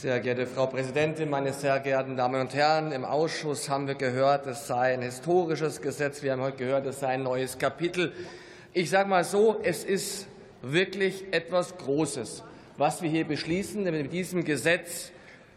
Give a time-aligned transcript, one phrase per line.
[0.00, 2.90] Sehr geehrte Frau Präsidentin, meine sehr geehrten Damen und Herren!
[2.90, 6.22] Im Ausschuss haben wir gehört, es sei ein historisches Gesetz.
[6.22, 8.14] Wir haben heute gehört, es sei ein neues Kapitel.
[8.72, 10.26] Ich sage mal so, es ist
[10.62, 12.42] wirklich etwas Großes,
[12.78, 13.84] was wir hier beschließen.
[13.84, 15.10] Denn mit diesem Gesetz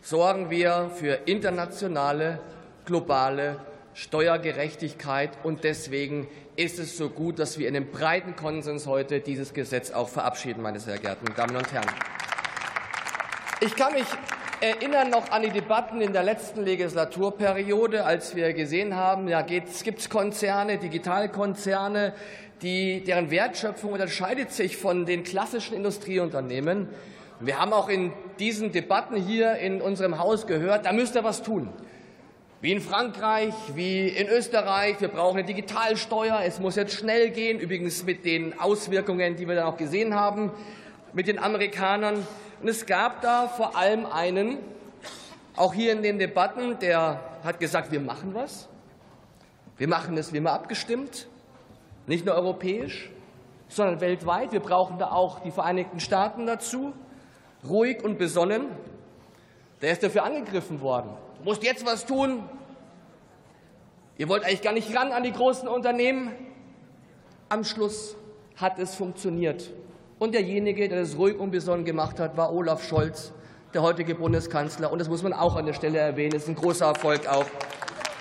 [0.00, 2.40] sorgen wir für internationale,
[2.86, 3.58] globale
[3.92, 5.32] Steuergerechtigkeit.
[5.42, 9.90] Und deswegen ist es so gut, dass wir in einem breiten Konsens heute dieses Gesetz
[9.90, 11.90] auch verabschieden, meine sehr geehrten Damen und Herren.
[13.62, 14.06] Ich kann mich
[14.62, 19.68] erinnern noch an die Debatten in der letzten Legislaturperiode, als wir gesehen haben, ja, gibt
[19.68, 22.14] es Konzerne, Digitalkonzerne,
[22.62, 26.88] die, deren Wertschöpfung unterscheidet sich von den klassischen Industrieunternehmen.
[27.38, 31.42] Wir haben auch in diesen Debatten hier in unserem Haus gehört, da müsst ihr was
[31.42, 31.68] tun.
[32.62, 35.02] Wie in Frankreich, wie in Österreich.
[35.02, 36.40] Wir brauchen eine Digitalsteuer.
[36.44, 37.58] Es muss jetzt schnell gehen.
[37.58, 40.50] Übrigens mit den Auswirkungen, die wir dann auch gesehen haben,
[41.12, 42.26] mit den Amerikanern.
[42.60, 44.58] Und es gab da vor allem einen,
[45.56, 48.68] auch hier in den Debatten, der hat gesagt, wir machen was.
[49.76, 51.26] Wir machen es wie immer abgestimmt,
[52.06, 53.10] nicht nur europäisch,
[53.68, 54.52] sondern weltweit.
[54.52, 56.92] Wir brauchen da auch die Vereinigten Staaten dazu.
[57.66, 58.66] Ruhig und besonnen.
[59.80, 61.10] Der ist dafür angegriffen worden.
[61.38, 62.42] Du musst jetzt was tun.
[64.18, 66.32] Ihr wollt eigentlich gar nicht ran an die großen Unternehmen.
[67.48, 68.16] Am Schluss
[68.56, 69.70] hat es funktioniert.
[70.20, 73.32] Und derjenige, der das ruhig und besonnen gemacht hat, war Olaf Scholz,
[73.72, 74.92] der heutige Bundeskanzler.
[74.92, 76.32] Und das muss man auch an der Stelle erwähnen.
[76.32, 77.46] Das ist ein großer Erfolg auch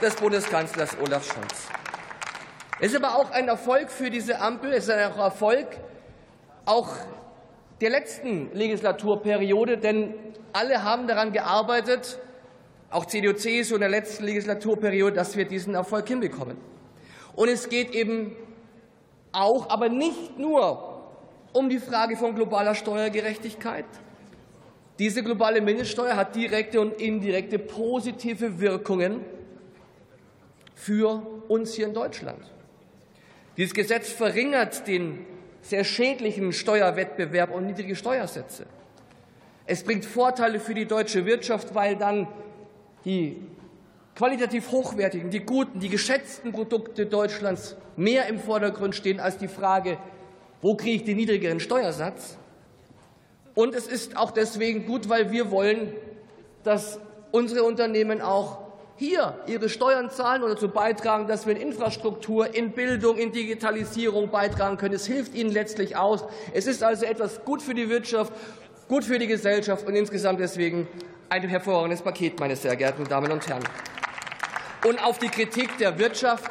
[0.00, 1.68] des Bundeskanzlers Olaf Scholz.
[2.78, 4.72] Es ist aber auch ein Erfolg für diese Ampel.
[4.72, 5.66] Es ist ein Erfolg
[6.64, 6.90] auch
[7.80, 10.14] der letzten Legislaturperiode, denn
[10.52, 12.20] alle haben daran gearbeitet,
[12.90, 16.56] auch CDU, CSU in der letzten Legislaturperiode, dass wir diesen Erfolg hinbekommen.
[17.34, 18.36] Und es geht eben
[19.32, 20.89] auch, aber nicht nur
[21.52, 23.86] um die Frage von globaler Steuergerechtigkeit.
[24.98, 29.24] Diese globale Mindeststeuer hat direkte und indirekte positive Wirkungen
[30.74, 32.38] für uns hier in Deutschland.
[33.56, 35.26] Dieses Gesetz verringert den
[35.62, 38.66] sehr schädlichen Steuerwettbewerb und niedrige Steuersätze.
[39.66, 42.28] Es bringt Vorteile für die deutsche Wirtschaft, weil dann
[43.04, 43.36] die
[44.16, 49.96] qualitativ hochwertigen, die guten, die geschätzten Produkte Deutschlands mehr im Vordergrund stehen als die Frage,
[50.62, 52.36] wo kriege ich den niedrigeren Steuersatz?
[53.54, 55.92] Und es ist auch deswegen gut, weil wir wollen,
[56.62, 56.98] dass
[57.32, 58.58] unsere Unternehmen auch
[58.96, 64.30] hier ihre Steuern zahlen und dazu beitragen, dass wir in Infrastruktur, in Bildung, in Digitalisierung
[64.30, 64.94] beitragen können.
[64.94, 66.24] Es hilft ihnen letztlich aus.
[66.52, 68.32] Es ist also etwas gut für die Wirtschaft,
[68.88, 70.86] gut für die Gesellschaft und insgesamt deswegen
[71.30, 73.64] ein hervorragendes Paket, meine sehr geehrten Damen und Herren.
[74.86, 76.50] Und auf die Kritik der Wirtschaft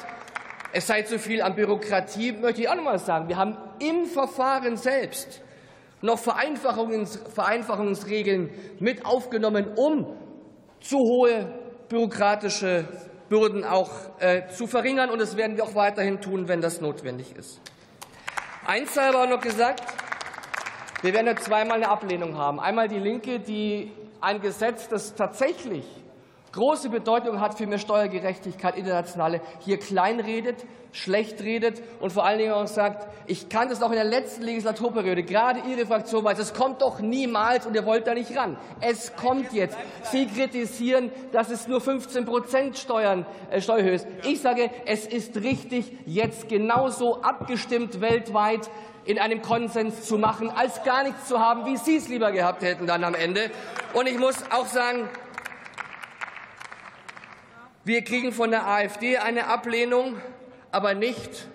[0.71, 3.27] es sei zu viel an Bürokratie, möchte ich auch noch mal sagen.
[3.27, 5.41] Wir haben im Verfahren selbst
[6.01, 8.49] noch Vereinfachungs Vereinfachungsregeln
[8.79, 10.07] mit aufgenommen, um
[10.79, 11.53] zu hohe
[11.89, 12.85] bürokratische
[13.29, 15.09] Bürden auch äh, zu verringern.
[15.09, 17.59] Und das werden wir auch weiterhin tun, wenn das notwendig ist.
[18.65, 19.83] Eins sei aber noch gesagt.
[21.01, 22.59] Wir werden ja zweimal eine Ablehnung haben.
[22.59, 23.91] Einmal die Linke, die
[24.21, 25.85] ein Gesetz, das tatsächlich
[26.51, 32.53] große Bedeutung hat für mehr Steuergerechtigkeit internationale, hier kleinredet, schlecht redet und vor allen Dingen
[32.53, 36.53] auch sagt, ich kann das auch in der letzten Legislaturperiode, gerade Ihre Fraktion weiß, es
[36.53, 38.57] kommt doch niemals und ihr wollt da nicht ran.
[38.81, 39.77] Es kommt jetzt.
[40.03, 44.07] Sie kritisieren, dass es nur 15 Prozent Steuern, äh, Steuerhöhe ist.
[44.23, 48.69] Ich sage, es ist richtig, jetzt genauso abgestimmt weltweit
[49.05, 52.63] in einem Konsens zu machen, als gar nichts zu haben, wie Sie es lieber gehabt
[52.63, 53.49] hätten dann am Ende.
[53.93, 55.09] Und ich muss auch sagen,
[57.89, 60.17] wir kriegen von der AfD eine Ablehnung,
[60.69, 61.47] aber nicht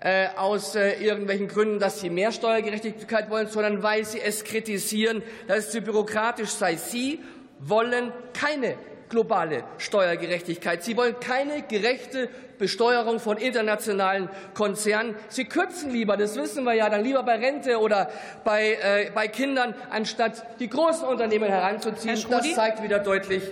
[0.00, 5.22] äh, aus äh, irgendwelchen Gründen, dass sie mehr Steuergerechtigkeit wollen, sondern weil sie es kritisieren,
[5.48, 6.76] dass es zu bürokratisch sei.
[6.76, 7.20] Sie
[7.58, 8.76] wollen keine
[9.10, 10.82] globale Steuergerechtigkeit.
[10.82, 15.14] Sie wollen keine gerechte Besteuerung von internationalen Konzernen.
[15.28, 18.10] Sie kürzen lieber, das wissen wir ja, dann lieber bei Rente oder
[18.44, 22.18] bei, äh, bei Kindern, anstatt die großen Unternehmen heranzuziehen.
[22.30, 23.42] Das zeigt wieder deutlich,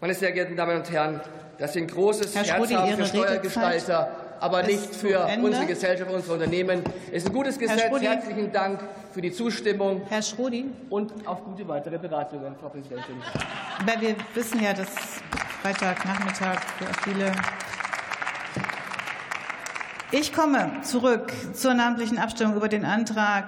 [0.00, 1.20] meine sehr geehrten Damen und Herren,
[1.58, 4.10] das sind großes Herr Herz haben für Steuergestalter,
[4.40, 6.82] aber nicht für unsere Gesellschaft, unsere Unternehmen.
[7.10, 7.80] Es ist ein gutes Gesetz.
[8.00, 8.80] Herzlichen Dank
[9.12, 10.02] für die Zustimmung.
[10.08, 10.66] Herr Schrodi.
[10.90, 13.16] Und auf gute weitere Beratungen, Frau Präsidentin.
[13.78, 14.88] Aber wir wissen ja, dass
[15.62, 17.32] Freitagnachmittag für viele
[20.16, 23.42] ich komme zurück zur namentlichen Abstimmung über den Antrag